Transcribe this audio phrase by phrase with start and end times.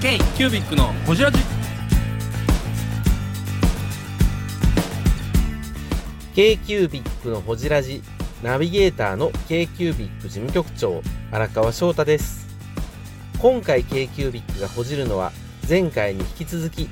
[0.00, 1.38] K キュービックのホジラジ。
[6.36, 8.00] k q u b i c のほじラジ。
[8.40, 11.02] ナビゲーターの k q u b i c 事務局長
[11.32, 12.46] 荒川翔太です。
[13.40, 15.32] 今回 k q u b i c がほじるのは
[15.68, 16.88] 前回に引き続き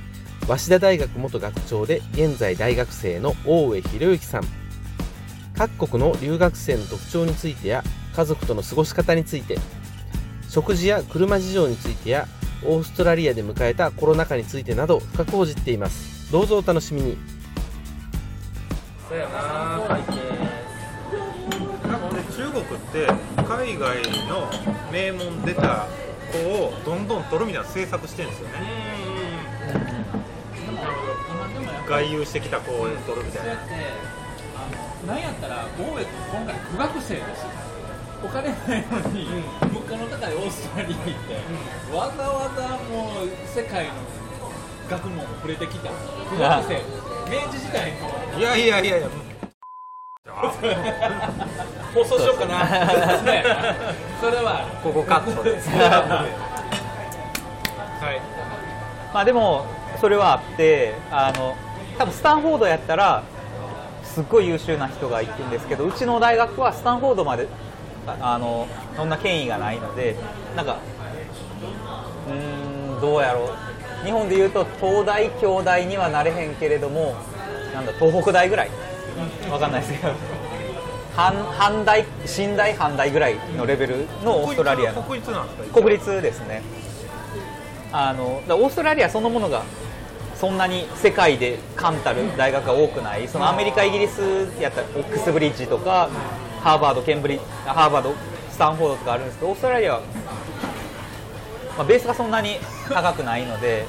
[0.48, 4.42] 早稲田大学元学長で現在大学生の大上博之さん。
[5.56, 7.84] 各国の留学生の特徴についてや
[8.16, 9.58] 家族との過ごし方について
[10.48, 12.26] 食事や車事情についてや
[12.64, 16.30] オーストラリアで迎えたコロナ禍についてなど深く報じっています。
[16.32, 17.18] どうぞお楽しみに。
[19.08, 20.14] そうやななんか
[22.10, 23.06] 俺中国って
[23.36, 24.50] 海外の
[24.90, 25.86] 名門出た
[26.32, 28.54] 子をどんどん取るみたいな政策してるんですよね。
[31.88, 33.54] 外遊してきた子を取るみたいな。
[35.06, 37.50] なんやったら大江君今回苦学生ですよ
[38.24, 39.26] お金ないのに、
[39.72, 43.92] 物価の高いオーストラリア行って、わざわざもう世界の
[44.88, 45.90] 学問を触れてきた。
[45.90, 46.74] 苦学生
[47.30, 47.92] 明治時代
[48.32, 48.38] の。
[48.38, 49.08] いやいやいやいや。
[51.94, 52.64] 放送しようかな。
[53.22, 53.44] ね
[54.20, 55.68] それはここカットです。
[55.70, 56.26] は
[58.12, 58.20] い。
[59.12, 59.66] まあでも
[60.00, 61.56] それはあってあの
[61.98, 63.22] 多分スタンフォードやったら
[64.04, 67.48] すっごい優秀な人が行くんですけどうちの大学はスタンフォードまで
[68.06, 70.16] ああのそんな権威がないので
[70.54, 70.78] なんか
[72.28, 73.50] うーんどうやろう。
[74.04, 77.16] 日本でいうと東大京大にはなれへんけれども
[77.74, 78.70] なんだ東北大ぐらい。
[79.50, 80.12] わかんないですけど。
[81.16, 85.02] 半半大新大半大ぐらいのレベルのオーストラリアの。
[85.02, 85.80] 国立なんですか？
[85.80, 86.62] 国立ですね。
[87.90, 89.62] あのオーストラリアそのものが
[90.34, 93.26] そんなに世界で冠たる大学が多くない。
[93.28, 94.20] そのアメリカイギリス
[94.60, 96.10] やったらオックスブリッジとか
[96.66, 98.12] ハーバードケンブリッハーバード
[98.50, 100.00] スタンフォードとかあるんですけどオーストラリアは、
[101.78, 102.56] まあ、ベースがそんなに
[102.88, 103.86] 高くないので、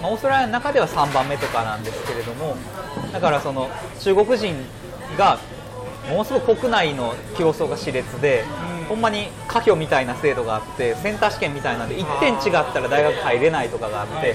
[0.00, 2.56] まあ、オーストラリアの中では3番目とかなんですけれども
[3.12, 3.68] だからその
[4.00, 4.54] 中国人
[5.18, 5.38] が
[6.08, 8.44] ものすごく国内の競争が熾烈で、
[8.88, 12.40] ほんまに家業みたいな制度があってセンター試験みたいなんで1点違っ
[12.72, 14.34] たら大学入れないとかがあって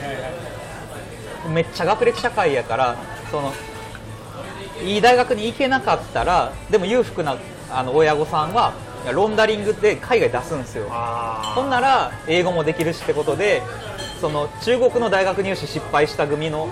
[1.50, 2.98] めっちゃ学歴社会やから
[3.32, 3.52] その
[4.84, 7.38] いい大学に行けなかったらでも裕福な
[7.69, 8.74] あの親御さんは
[9.14, 10.88] ロンダリングで海外出すんですよ。
[10.92, 13.62] あほんなら英語もできるしってことで
[14.20, 16.68] その中国の大学入試失敗した組の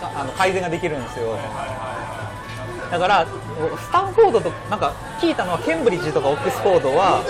[0.00, 1.36] かあの改善ができるんですよ
[2.90, 7.22] だからスタンフォードとなんか聞いたのはケンブリッジとかオックスフォードは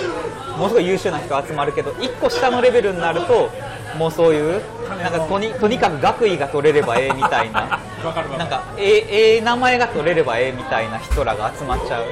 [0.57, 3.51] ものすごい優秀な人が集まるけど1個下のレベルになると
[3.97, 7.81] もうそういうなんかとにとにかく学位が取れればええみたいな。
[8.39, 12.05] なんかええええ名前が取れればええみたいな人らが集まっちゃう。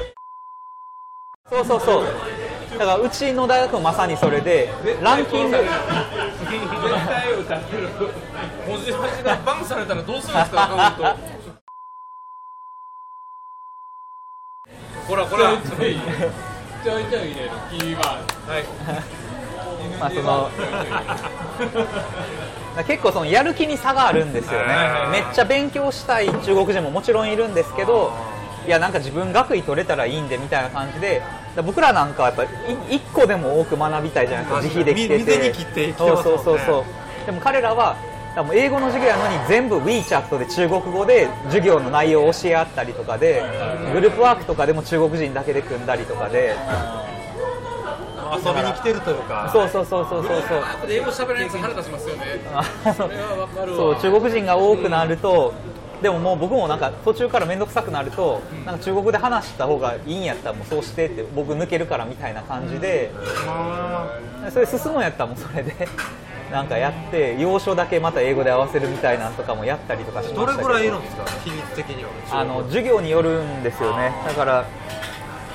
[1.49, 2.05] そうそうそう。
[2.77, 4.69] だからうちの大学もまさにそれで
[5.01, 5.57] ランキング。
[5.57, 5.69] 絶
[7.07, 7.89] 対歌ってる。
[8.67, 11.36] 文字端がバンされたらどうするんですかアカウント
[15.07, 15.57] ほらほら。
[15.57, 15.95] ちょい
[16.83, 18.05] ちょい入れるキーワー
[18.45, 18.63] ドはい。
[19.99, 20.49] まあその
[22.85, 24.67] 結構そのやる気に差があるんですよね。
[25.11, 28.13] めっちゃ勉強したい中国人ももちろんいるんですけど
[28.67, 31.23] いやなんか自分学位取れたらいいんでみたいな感じで。
[31.55, 32.49] だ僕らなんかはやっぱり
[32.99, 34.61] 1個でも多く学びたいじゃないですか。
[34.61, 35.93] 自費で来てて。
[35.93, 37.25] そうそうそうそう。
[37.25, 37.97] でも彼らは
[38.35, 43.41] 多分英語の授業やのに全部 WeChat で中国語で授業の内容を教え合ったりとかで
[43.93, 46.55] グループワークとかでも中国人だけで組んだりとかで。
[48.27, 49.49] 遊びに来てるというか。
[49.53, 50.63] そうそうそうそうそうそう。
[50.89, 52.25] 英語喋れないやつ腹立ちますよね。
[52.93, 53.77] それはわかるわ。
[53.77, 55.53] そう中国人が多くなると、
[56.01, 63.11] でももう僕もなんか途中から面倒くさくなると、なんか中国語で話した方がいいんやったらもうそうしてって僕抜けるからみたいな感じで、
[64.51, 65.73] それ進むんやったらもうそれで
[66.51, 74.13] なんかやって要所だけまた英語で合わせるみたいなんとかもやったりとかしましたけどれぐらいいるんですか比率的にはあの授業によるんですよね。
[74.25, 74.65] だから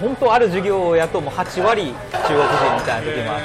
[0.00, 3.40] 本当ある授業やともう8割中国人みたいな時もあっ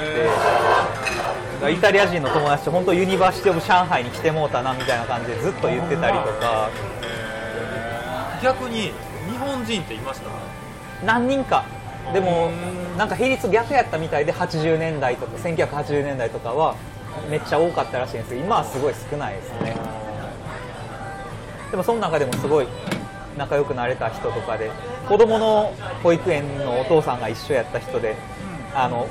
[1.68, 6.70] てイタリア人の友達と本当 University of 上海に来てもうたなみたいな感じでずっと言ってたりとか。
[8.42, 8.92] 逆に
[9.30, 10.26] 日本人っていました？
[11.04, 11.64] 何人か。
[12.12, 12.50] でも
[12.96, 16.74] なんか比率逆やったみたいで80年代とか1980年代とかは
[17.30, 18.30] めっちゃ多かったらしいんです。
[18.30, 19.76] けど今はすごい少ないですね。
[21.70, 22.68] でもその中でもすごい
[23.36, 24.70] 仲良くなれた人とかで
[25.08, 25.72] 子供の
[26.02, 28.16] 保育園のお父さんが一緒やった人で、
[28.74, 29.06] あの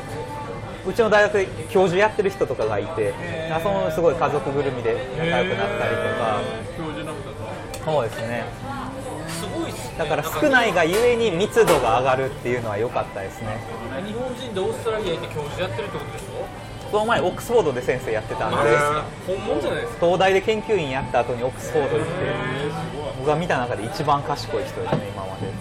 [0.85, 3.13] うちの大学で教授やってる人とかがいて、
[3.61, 6.41] そのすごい家族ぐるみで仲良くなったりとか、
[6.77, 7.37] 教授のこと
[7.85, 8.43] そうですね。
[9.27, 9.95] すごいっすね。
[9.97, 13.59] だから少ないがゆえに密度が上がるっていうのは良かったですね。
[14.05, 16.47] 日本人でオーストラリア行って教授やってるってことでしょ？
[16.91, 18.57] その前オックスフォードで先生やってたんで。
[19.27, 20.05] 本物じゃないですか。
[20.05, 22.11] 東大で研究員やった後にオックスフォード行って
[23.19, 25.51] 僕が見た中で一番賢い人ですね今まで。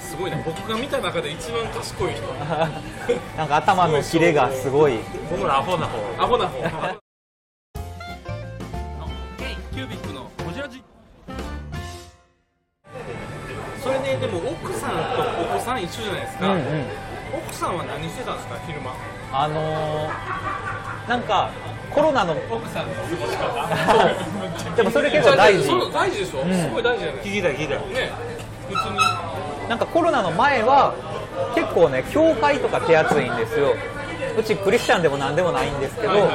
[0.00, 2.22] すごいな僕が見た中で一番賢い人。
[3.36, 4.98] なんか頭のキレがすごい。
[5.30, 6.24] 僕らアホな方。
[6.24, 6.96] アホな方。
[9.72, 10.82] キュービックのこじらじ。
[13.82, 14.96] それねでも奥さんと
[15.54, 16.84] お子さん一緒じゃないですか、うんうん。
[17.46, 18.90] 奥さんは何してたんですか昼間？
[19.32, 21.50] あのー、なんか
[21.90, 22.34] コロナの。
[22.50, 22.86] 奥さん
[24.76, 25.68] でもそれ結構大事。
[25.92, 26.52] 大事でしょ、ん。
[26.52, 27.78] すごい大事じゃない聞きたい聞きたい。
[27.88, 28.12] ね。
[28.68, 28.98] 普通に。
[29.68, 30.94] なんかコロナの前は
[31.54, 33.74] 結構ね教会とか手厚いんですよ。
[34.38, 36.30] うちクリスチャンでも何でもないんですけど、はいはい。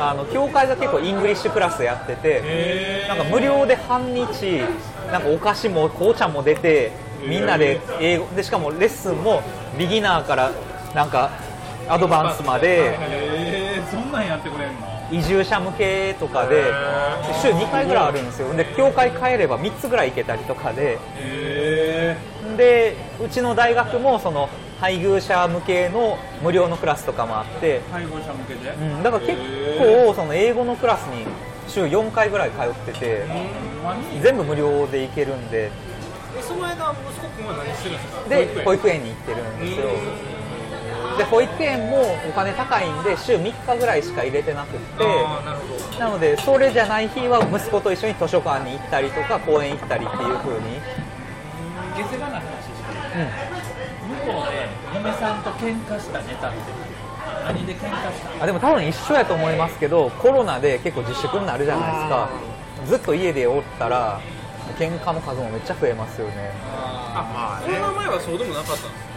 [0.00, 4.60] あの教会が結構 English class やっててなんか無料で半日
[5.10, 6.92] なんかお菓子も紅茶も出て
[7.26, 9.42] みんなで英語でしかもレッスンも
[9.78, 10.52] ビギナーから
[10.94, 11.30] なんか
[11.88, 12.96] アドバンスまで。
[12.98, 14.96] えー、そんなんやってくれんの？
[15.10, 16.64] 移住者向けとかで
[17.40, 18.52] 週2回ぐらいあるんですよ。
[18.54, 20.98] で教会変えれば3つぐらい行けたりとかで。
[21.18, 22.16] え
[22.56, 24.48] でうちの大学もその
[24.80, 29.38] 配偶者向けの無料のクラスとかもあって、ー、配偶者向けで、うん、だから結
[29.78, 31.24] 構その英語のクラスに
[31.68, 33.26] 週4回ぐらい通ってて
[34.22, 35.70] 全部無料で行けるんで。
[36.38, 38.28] えその間息子くんは何してるんですか？
[38.28, 39.04] で保育園。
[39.04, 39.86] に行ってるんですよ
[41.16, 45.04] で保育園もお金高いんで週3日ぐらいしか入れてなくって。
[45.04, 50.80] ああなのでそれじゃない日は息子と一緒に図書館に行ったりとか公園行ったりっていう風に、
[51.96, 52.76] 下世話な話して
[53.16, 56.58] うん、向こうで嫁さんと喧嘩したネタって
[57.46, 62.28] 何で喧嘩したあでも多分一緒やと思いますけどコロナで結構自粛になるじゃないですか。
[62.86, 64.20] ずっと家でおったら
[64.78, 66.52] 喧嘩の数もめっちゃ増えますよね。
[67.14, 69.15] あコロナ前はそうでもなかったんですうん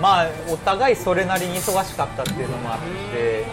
[0.00, 2.80] まあお互いそれなりに忙しかったっていうのもあっ
[3.12, 3.44] て。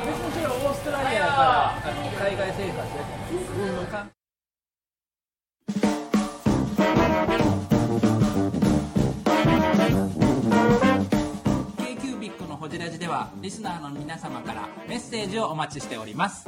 [0.63, 2.99] オーストラリアやからあの海外生活で
[3.79, 4.11] うんかん
[11.77, 16.47] k q b i c のホジラジではリスナーの皆様からメッセージをお待ちしております。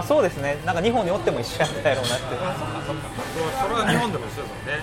[0.00, 0.56] ああそうですね。
[0.64, 2.24] なんか日本におっても一緒やったやろうなって。
[2.24, 4.80] それは日本でも一緒ですもんね。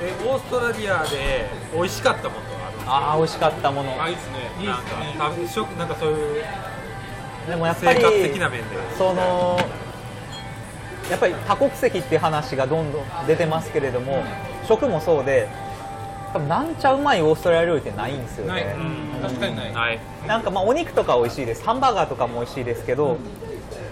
[0.00, 4.00] えオーストラリアで美味しかったものはあああ美味しかったもの。
[4.00, 4.50] あいいっすね。
[4.60, 4.90] るなんか
[5.34, 6.44] 食べ食なんかそういう
[7.48, 8.76] でもやっぱり生活的な面で。
[8.96, 9.58] その
[11.10, 14.24] やっぱり多国籍っていう話がどんどん出てますけれども
[14.66, 15.48] 食もそうで
[16.32, 20.00] 多分なんちゃうまいオーストラリア料理ってないんですよない、ねうん、確かにない、はい。
[20.26, 21.64] なんかまあお肉とか美味しいです。
[21.64, 23.18] ハンバーガーとかも美味しいですけど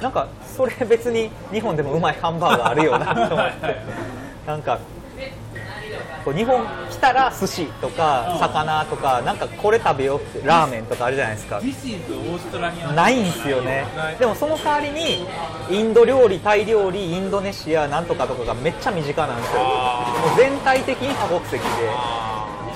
[0.04, 3.76] なんかそれ別に日本でもうまいハンバーガーあるよなと思って。
[4.46, 4.78] なんか
[6.22, 11.58] こう日本来たら寿司とか魚とかなんかこれ食べようってラーメンとかあるじゃないですか。
[12.94, 13.86] ないんですよね。
[14.18, 15.26] でもその代わりに
[15.70, 19.62] インド料理タイ料理インドネシアなんとかとかがめっちゃ身近なんですよ。
[19.62, 21.60] もう全体的に多国籍で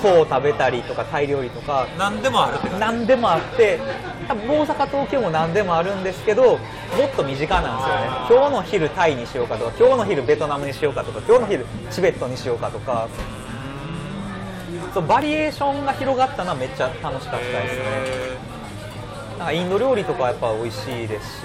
[0.01, 1.85] フォーを食べたりとかタイ料理とか。
[1.95, 3.79] 何でもあるって何でもあって
[4.29, 6.59] 多分大阪東京も何でもあるんですけどもっ
[7.15, 8.05] と身近なんですよね。
[8.29, 13.09] 今日の昼タイにしようかとか今日の昼ベトナムにしようかとか今日の昼チベットにしようかとか。
[14.93, 17.83] そうバリエーションが広がったのはめっちゃ楽しかったですね。
[19.39, 21.43] なんかインド料理とかはやっぱ美味しいですし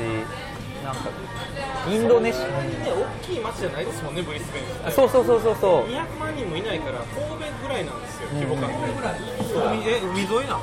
[0.85, 1.09] なんか
[1.88, 2.47] インドネシね
[3.23, 4.62] 大きい町じゃないですもんねブリスベン。
[4.62, 5.88] ってアそうそうそうそうそう。
[5.88, 8.71] 200万人もいないから神戸ぐらいなんですよ規模感。
[8.71, 8.76] が、
[9.73, 10.61] 海沿いなん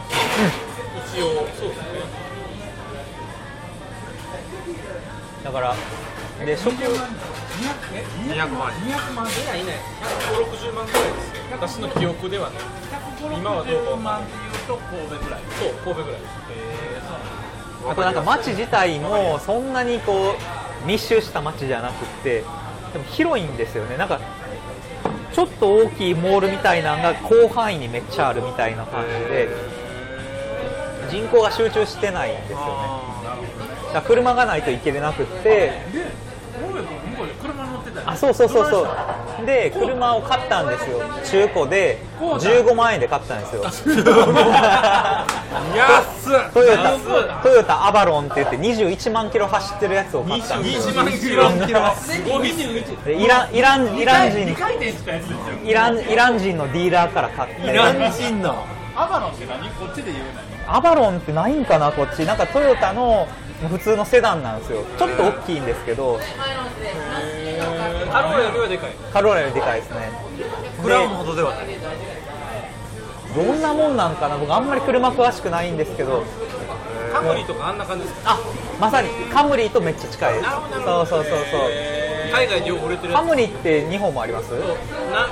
[1.07, 2.21] 一応そうですね。
[5.43, 5.75] だから
[6.45, 8.71] で食200万。
[8.71, 9.27] 200万。
[9.27, 9.75] いないいない
[10.33, 10.85] 150万。
[10.85, 12.57] ぐらいですよ私の記憶ではね
[13.37, 14.21] 今はどうか万。
[14.21, 16.21] っていうと神戸ぐらいそう神戸ぐらい
[17.89, 20.35] あとなんか街自体もそんなにこ
[20.83, 22.43] う密集した街じゃなくて
[22.93, 24.19] でも広いんですよねなんか
[25.33, 29.49] ちょっと大きいモールみたいなのが広範囲にめっちゃあるみたいな感じで
[31.11, 32.63] 人口が集中してないんですよね。
[33.93, 35.43] だ車がないと行けれなくって。
[35.43, 35.81] で
[36.53, 38.87] 神戸君向こうで車乗ってたあそうそうそうそう。
[39.45, 41.01] で車を買ったんですよ。
[41.25, 41.97] 中古で。
[42.19, 43.63] 15万円で買ったんですよ。
[43.63, 43.93] 安っ。
[46.53, 46.97] トヨタ。
[47.43, 50.93] トヨタアバロンって言って21万キロ走ってるやつを買ったんですよ。
[50.93, 51.11] 1万
[51.67, 51.81] キロ。
[51.95, 52.13] す
[53.11, 54.39] イランイランイラン人。
[54.45, 55.37] 2回転したやつですよ。
[55.65, 58.63] イランイラン人のディーラーから買ってイラン人の。
[58.95, 59.67] アバロンって何？
[59.71, 60.25] こっちで言う
[60.75, 62.25] アバロンってないんかなこっち。
[62.25, 63.27] なんかトヨタの
[63.69, 64.83] 普通のセダンなんですよ。
[64.97, 66.19] ちょっと大きいんですけど。
[68.11, 68.91] カローラよりはでかい。
[69.13, 70.11] カローラよりでかいですね。
[70.81, 71.65] クラウンほどではない。
[73.35, 74.37] どんなもんなんかな。
[74.37, 76.23] 僕あんまり車詳しくないんですけど。
[77.13, 78.31] カムリとかあんな感じですか？
[78.31, 78.39] あ
[78.79, 79.09] まさに。
[79.31, 80.45] カムリとめっちゃ近いです。
[80.49, 81.61] そうそうそうそう。
[82.33, 84.51] 海外でよく売れてるカムリって日本もあります？
[84.51, 85.27] な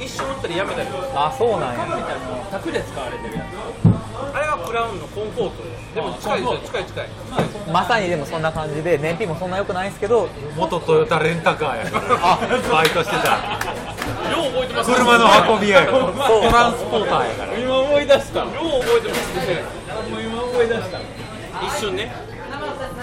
[0.00, 1.86] 一瞬売ったりやめたりあそうなんや。
[2.50, 3.93] 宅で使われてるやあれはク
[4.74, 5.62] ラウンのコンフォート
[5.94, 6.00] で。
[6.02, 7.08] も近いですよ近い近い。
[7.72, 12.06] まさにでもそんな感じで燃費もそんな良くないんですけど元トヨタレンタカーやから。
[12.70, 13.38] バイトしてた。
[14.30, 17.54] よう覚えてます車の運び屋やトランスポーターやから。
[17.54, 18.40] つ今思い出した。
[18.40, 19.62] よう覚えてますね。
[20.10, 20.98] もう今思い出した。
[20.98, 21.02] へ
[21.66, 22.12] 一瞬ね。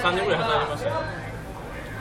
[0.04, 0.90] 3年ぐらい働きました。
[0.90, 0.96] よ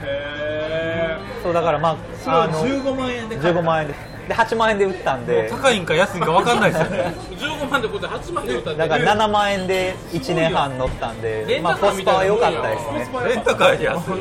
[0.02, 1.90] えそうだからま
[2.26, 3.94] ああの15万円で買15万円で
[4.30, 5.49] で8万円で売ったんで。
[5.50, 7.14] 高いんか安いんか分かんないですよね。
[7.34, 8.78] 15万でこうやって8万で売ったんで。
[8.78, 13.08] だから7万円で1年半乗ったんでまあコスパは良かったですね。
[13.26, 13.99] レンタカーで安い。
[13.99, 14.18] 日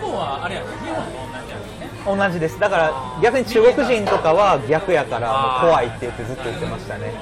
[0.00, 0.66] 本はあれやね。
[0.82, 2.92] 日本と同じやね同じですだから
[3.22, 7.12] 逆に中国人とかは逆やからもう怖いって言ってずっと言ってましたね。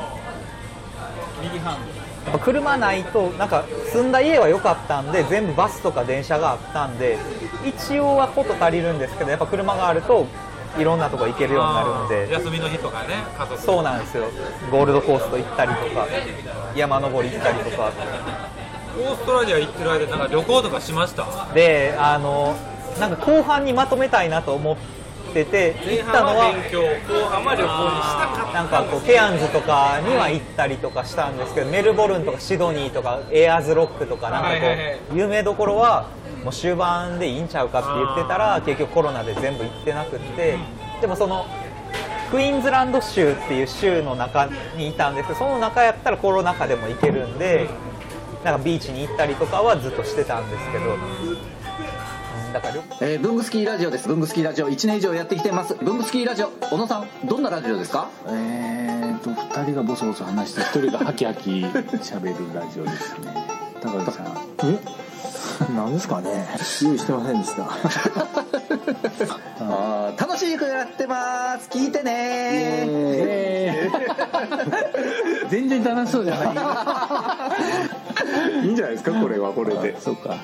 [1.42, 1.78] 右ハンや
[2.30, 7.18] っぱ車ないとなんか住んだ家は良かったんで全部バスとか電車があったんで
[7.64, 10.26] 一応はこと足りるんですけどやっぱ車があると
[10.76, 12.32] いろんなとこ行けるようになるんで。
[12.32, 14.25] 休みの日とかね家族そうなんですよ。
[14.70, 16.06] ゴールドコースト行ったりとか
[16.75, 17.92] 山登り行ったりとか。
[18.98, 21.25] オーストラリア行ってる間なんか旅行とかしました？
[21.54, 22.56] であの
[22.98, 24.98] なんか後半にまとめたいなと思って
[25.28, 25.44] て
[25.85, 26.52] 前行ったのは
[28.54, 34.54] なんかこうケアンズとかには行ったりとかしたんですけどメルボルンとかシドニーとかエアーズロックとかなんかこ
[35.14, 36.08] う有名どころは
[36.44, 40.56] もう終盤でいいんちゃうかって言ってたら結局コロナで全部行ってなくって
[41.00, 41.47] でもその
[42.30, 47.68] クイーンズランド州っていう州の中にいたんですけどその中やったらコロナ禍でも行けるんで
[48.44, 50.99] なんかビーチに行ったりとかはずっとしてたんですけどうん
[52.52, 54.09] だから旅えー、ブングスキーラジオです。
[54.09, 54.71] ブングスキーラジオ。
[54.71, 55.75] 1年以上やってきてます。
[55.75, 58.09] ブングスキーラジオ、小野さん、どんなラジオですか？
[58.26, 61.50] えーと2人がボソボソ話して1人がハキハキ。
[61.67, 63.35] 喋るラジオですね。
[63.83, 64.26] 高橋さん。
[64.64, 64.78] え？
[65.75, 66.47] 何ですかね？
[66.83, 67.64] 用意してませんでした。
[69.61, 71.69] あー楽しくやってます。
[71.69, 72.88] 聞いてね。
[75.50, 76.45] 全然楽しそうじゃな
[78.62, 79.12] い いいんじゃないですか？
[79.21, 80.00] これはこれで。
[80.00, 80.37] そうか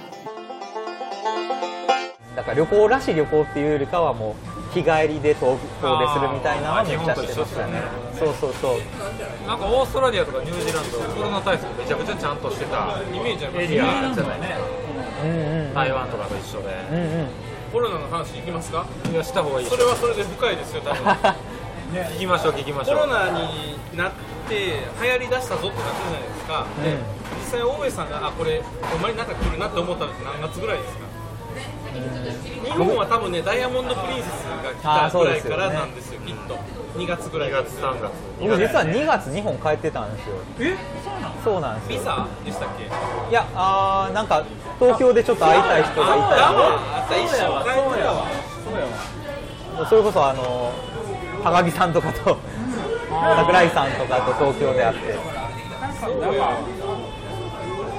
[2.36, 4.34] だから旅行らしい旅行っていうよりかはも
[4.70, 7.82] う日帰りで遠遠出するみたいなのはめっちゃしてましたね。
[8.18, 8.78] そうそうそう。
[9.46, 13.64] なんかオーストラリアとかニュージーランドコロナ対策めちゃくちゃちゃんとしてたイメージあります。
[13.64, 14.56] エリアじゃないね。
[15.22, 15.74] うんうん。
[15.74, 16.74] 台湾とかと一緒で。
[16.90, 17.28] うんうん。
[17.72, 18.86] コロナの話いきますか？
[19.10, 21.04] いやした方がいいそれはそれで深いですよ多分。
[21.94, 22.98] 聞きましょう聞きましょう。
[22.98, 24.12] コロナになっ
[24.48, 24.54] て
[25.00, 26.98] 流行りだしたぞってなってるじゃないですか、で
[27.38, 31.03] 実際大江さんがあこれほんまになんか来るなって思ったのって何月ぐらいですか？
[31.94, 36.58] 日本は多分ねダイヤモンド・プリンセスが来たぐらいからなんですよきっと。
[36.98, 38.10] 2月ぐらい2月3月。
[38.40, 40.36] 僕実は2月日本帰ってたんですよ。
[40.60, 40.76] え？
[41.04, 41.98] そうなのそうなんですよ。
[41.98, 42.26] ビザ？
[42.44, 42.84] でしたっけ？
[42.84, 44.44] いやあーなんか
[44.78, 46.14] 東京でちょっと会いたい人がいた。
[46.14, 46.52] あった？
[46.52, 47.16] わあった？
[47.16, 47.28] 一緒。
[47.28, 48.26] 帰ってたわ。
[48.64, 48.74] そう
[49.80, 50.72] やそれこそあの
[51.42, 52.38] 高木さんとかと
[53.36, 55.14] 桜井さんとかと東京で会って。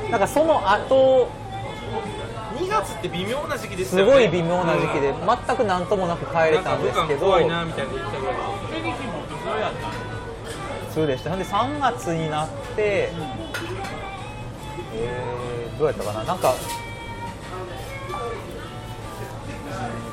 [0.09, 2.24] なんかその後2
[2.81, 4.11] 月って微妙な時期ですよね。
[4.11, 5.13] すごい微妙な時期で
[5.47, 7.25] 全く何ともなく帰れたんですけど。
[7.25, 8.35] 怖いなみたいな言ったぐらい
[10.89, 11.29] 普通でした。
[11.29, 13.09] ほんで3月になって、
[14.93, 16.23] えー、どうやったかな。
[16.23, 16.55] なんかう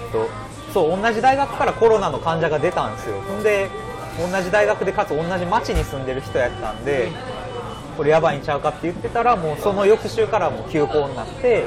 [0.06, 0.28] ーんと
[0.72, 3.20] そう同じ大学からコロナの患者が出たんですよ。
[3.20, 3.68] ほんで
[4.18, 7.10] 同じ大学でかつ同じ町に住んでる人やったんで
[7.96, 11.64] これやばいんちゃうかって言ってたらもうその翌週からもう休校になって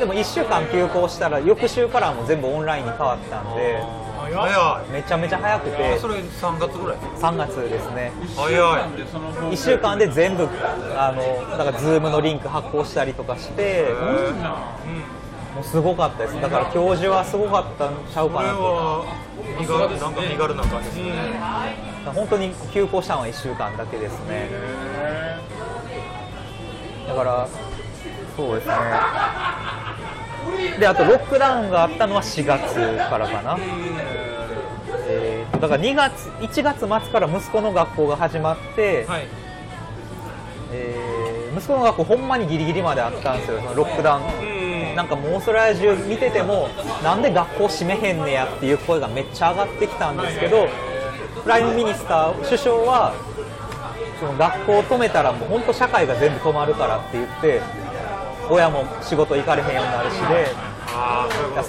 [0.00, 3.84] でも1週間休校したら翌週からはもう全部オンラインに変わったんで
[4.32, 8.12] 早めちゃめちゃ早くいてそれ3月ぐらい3月ですね。
[8.34, 8.54] 早い。
[9.52, 10.48] 1週間で全部
[10.96, 13.92] あのだから Zoom のリンク発行したりとかして
[15.54, 16.40] もうすごかったです。
[16.40, 18.64] だから教授はすごかったんちゃうこれかなと。
[18.64, 19.04] は
[19.58, 21.12] 身軽なんか身軽な感じですね。
[22.14, 24.48] 本当に休校したのは1週間だけですね。
[27.06, 27.48] だから
[28.36, 28.74] そうですね
[30.78, 33.58] であとロックダウンがあったのは4月からかな、
[35.08, 39.26] えーとだから2月1月末から息子の学校が始まって、はい。
[40.72, 43.58] えー息子の学校ほんまにギリギリまであったんですよ。
[43.58, 44.50] そのロックダウン。
[44.94, 46.68] なんかもうオーストラリア中見てても
[47.02, 50.68] なんで学校閉めへんねやっていう声がめっちゃ上がってきたんですけど
[51.42, 53.14] prime minister 首相は
[54.18, 57.62] その学校を止めたらもう本当社会が全部止まるからって言って
[58.50, 60.46] 親も仕事行かれへんようになるしで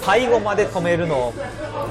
[0.02, 1.34] 最後まで止めるのを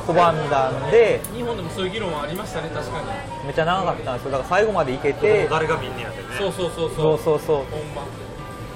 [0.06, 3.06] 拒んだんで日本でもそういう議論はありましたね確かに。
[3.47, 4.30] めっちゃ長かったんですよ。
[4.32, 6.25] だから最後まで行けて誰が見んねやってね。
[6.37, 7.18] そうそうそうそう。
[7.18, 7.64] そうそう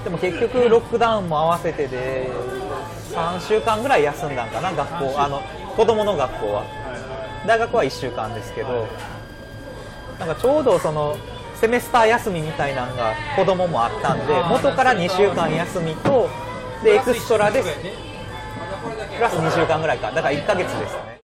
[0.04, 2.30] でも結局ロックダウンも合わせてで
[3.12, 5.20] 3週間ぐらい休んだんかな学校。
[5.20, 5.42] あの
[5.76, 6.64] 子供の学校は。
[7.46, 8.86] 大学は1週間ですけど
[10.18, 11.14] なんかちょうどその
[11.64, 16.28] セメスター休みみたいなのが子供もあったんで元から2週間休みと
[16.84, 17.68] でエクストラでプ
[19.18, 20.12] ラス2週間ぐらいか。
[20.12, 21.20] だから1ヶ月ですね。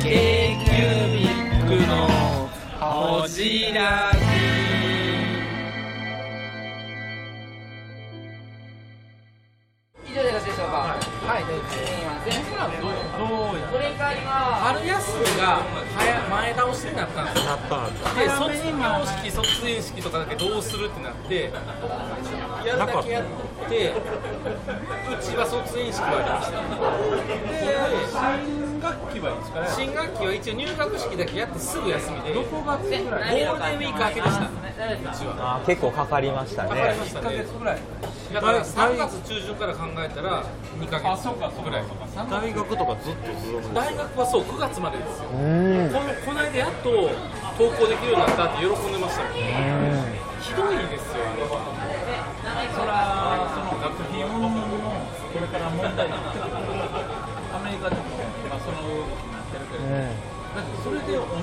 [0.00, 0.70] k q
[1.12, 2.08] b i c の
[2.80, 4.10] ほじら
[11.26, 15.58] はい、ではすみませんどうどうやそれに代わりは春休みが
[15.98, 17.58] 早前倒しになったんですよ
[18.14, 21.50] で卒業式卒園式とかだけどうするってなって
[22.62, 23.24] やるだけやっ
[23.68, 26.62] てうちは卒園式がありました
[28.46, 36.68] 新学期はいつからや新学期は一応入学式だけやってすぐ休みで6月ぐらいゴールデンウィーク明けでしたあー結構かかりましたね。
[36.68, 37.78] かかりました1ヶね月ぐらい。
[38.34, 40.44] だから3月中旬から考えたら
[40.78, 41.84] 2ヶ月あそうかそうぐらい
[42.28, 42.96] 大学とか。
[43.02, 45.28] ずっと大学はそう9月までですよ。
[45.32, 45.90] うん。
[45.92, 46.90] このこの間やっと
[47.58, 49.28] 登校できるようになったって喜んでましたよ
[50.40, 51.24] ひどいですよ
[52.76, 53.05] そら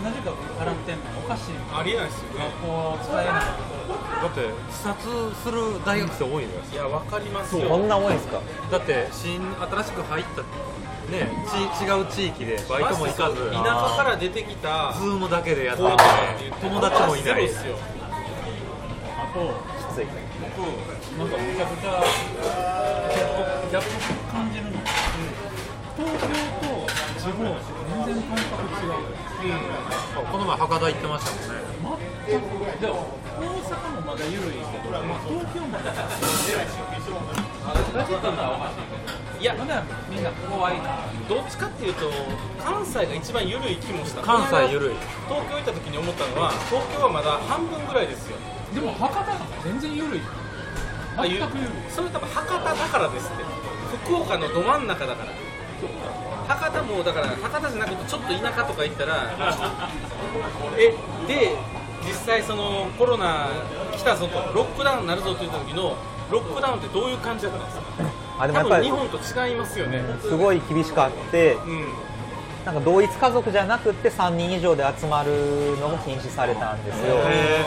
[0.04, 2.52] それで同じ学費払ってんのおかしいありえないですよね。
[2.60, 5.00] 学校使えないだって自殺
[5.44, 7.70] する大学生多いのよいやわかりますよ。
[7.70, 8.42] こんな多いですか？
[8.72, 10.42] だって新新しく入った
[11.12, 11.32] ね
[11.80, 15.90] ち違う地域でバイトも行かず田舎から出てきたズームだけでやってて
[16.62, 17.78] 友達もいないですよ。
[19.16, 19.40] あと
[19.94, 20.08] きつい。
[21.18, 22.04] 僕なんかめちゃくちゃ
[23.70, 23.88] ギャップ
[24.32, 24.72] 感じるの、
[25.96, 26.28] 東京
[27.44, 29.04] と地方全然感覚違う、
[30.32, 31.68] この前博多行ってましたもんね。
[32.24, 32.48] 全く
[32.80, 38.80] でも大阪もまだ緩いけど、まあ、東京もガジェットなおかし
[39.42, 42.10] いやまだみんな怖いなどっちかっていうと
[42.64, 43.76] 関西が一番緩い。
[43.76, 44.96] 気もした関西緩い。
[45.28, 48.38] 東京行った時に思ったのは東京はまだ半分ぐらいですよ。
[48.74, 50.22] でも博多なんか全然緩い。
[50.22, 51.70] 全く緩い。
[51.90, 53.44] それ多分博多だからですって。
[54.06, 55.32] 福岡のど真ん中だから
[56.48, 59.32] 博多もだから博多じゃなくてちょっと田舎とか行ったら
[60.78, 60.94] え
[61.28, 61.56] で
[62.06, 63.48] 実際そのコロナ
[63.96, 65.96] 来たぞとロックダウンになるぞって言った時の
[66.32, 67.84] ロックダウンってどういう感じだったんですか？
[68.38, 70.04] 多あでもやっぱり分日本と違いますよね。
[70.22, 71.86] すごい厳しかってうん。
[72.66, 77.16] なんか同一家族じゃなくて3人以上で集まるのも禁止されたんですよ。
[77.30, 77.64] へ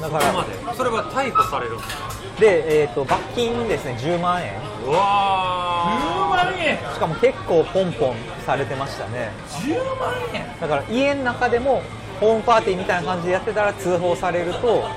[0.00, 0.76] だからそこまで。
[0.76, 2.40] それは逮捕されるんですか？
[2.40, 4.52] で、えー、と罰金ですね10万円。
[4.86, 6.15] うわ10
[6.52, 6.78] 万円。
[6.78, 9.30] しかも結構ポンポンされてましたね。
[9.50, 10.60] 10万円。
[10.60, 11.82] だから家の中でも
[12.20, 14.88] ホームパーティーみたいな感じでやってたら通報されると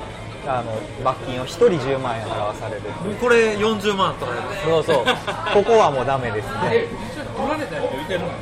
[0.47, 0.71] あの
[1.03, 2.81] 罰金を1人10万円払わされる。
[2.81, 5.05] ーこれ40万取られるそうそう。
[5.53, 6.87] ここはもうダメですね。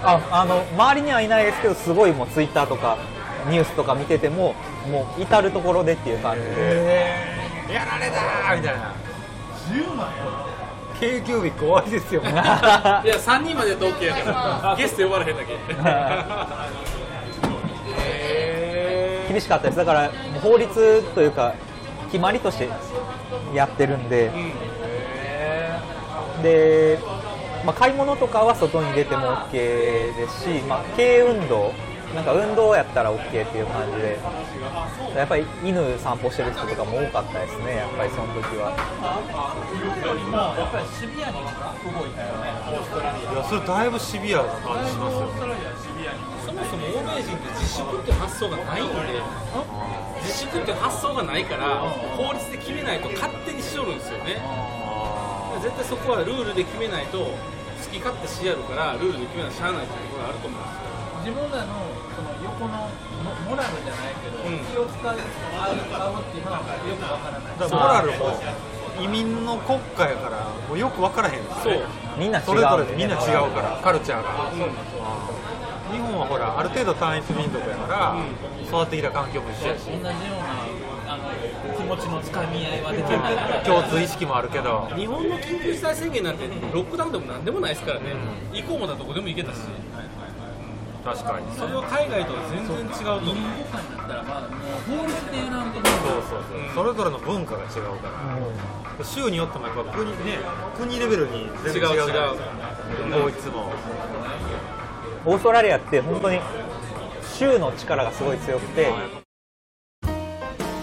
[0.03, 2.97] ああの周りにはいないですけどすごいもうツイッターとか
[3.49, 4.55] ニュースとか見てても
[4.89, 7.37] もう至る所でっていう感じで。
[7.71, 8.93] やられたーみたいな。
[9.69, 10.07] 10万
[10.99, 12.21] k キュービック終わりですよ。
[12.25, 13.91] いや3人までやったら。
[13.91, 14.31] OK やか
[14.69, 15.57] らゲスト呼ばれへんだけ。
[19.29, 19.77] 厳しかったです。
[19.77, 21.53] だからもう法律というか
[22.05, 22.69] 決まりとして
[23.53, 24.31] やってるんで、
[26.41, 26.99] で、
[27.65, 31.73] まあ、買い物とかは外に出ても OK ですし、まあ、軽運動
[32.15, 34.19] なんか運動やったら OK っていう感じで。
[35.15, 38.69] やっぱり犬散歩してる人とかも多かったですねやっぱりその時は。
[38.69, 43.33] よりもやっぱりシビアに動いたよねオーストラリア。
[43.33, 48.93] いやそれだいぶシビアな感じしますよオーストラリアシビアにそもそも欧米人って自粛っていう発想がないんで
[50.21, 51.81] 自粛っていう発想がないから
[52.13, 54.37] 法律で決めないと勝手にしよるんですよね。
[55.65, 57.33] 絶対そこはルールで決めないと好
[57.89, 60.96] き勝手しやるからルールで決めないとしゃあないっていうところがあると思うんですよ
[61.27, 61.75] 自分らの
[62.15, 62.87] その横の
[63.19, 64.63] モモラルじゃないけど、うん。
[64.63, 67.59] 気を使う合うっていうのはよくわからない。
[67.59, 68.31] だからモラルも
[69.03, 71.81] 移民の国家やからもうよく分からへんですね
[72.17, 74.49] みんな違うそれぞれみんな違うからカルチャーが、
[75.91, 78.15] 日本はほらある程度単一民族やから、
[78.63, 79.83] 育ってきた環境も一緒やし。
[79.83, 81.23] 同じようなあの
[81.75, 83.63] 気持ちのつかみ合いはできない。
[83.65, 84.87] 共通意識もあるけど。
[84.95, 88.15] 日本の緊急事態宣言なんてロックダウンでもなんでもないですからね、
[88.53, 89.59] 行こうもだとこでも行けたし、
[91.07, 93.31] 確かにそれは海外とは全然違うと思う。
[93.31, 96.43] 移民国家になったらまあもう法律でやらんとそうそう。
[96.43, 100.17] そう、それぞれの文化が違うから、州によってもやっぱ国,、ね、
[100.75, 103.71] 国レベルに全然違うじゃないですか法律も。
[105.25, 106.39] オーストラリアって本当に
[107.23, 108.91] 州の力がすごい強くて。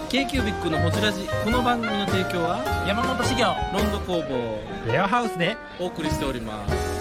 [0.09, 1.27] K q b i c のホジラジ。
[1.43, 4.91] この番組の提供は山本修行ロンド工房。
[4.91, 6.94] レアハウスでお送りしております